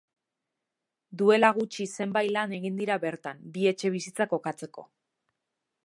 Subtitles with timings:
[1.21, 4.89] Duela gutxi zenbait lan egin dira bertan, bi etxebizitza kokatzeko.